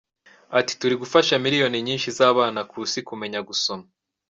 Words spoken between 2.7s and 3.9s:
Isi kumenya gusoma.